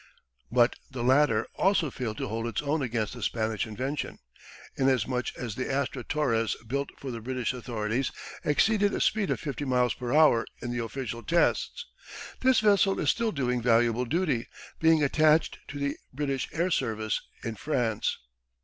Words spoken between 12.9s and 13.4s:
is still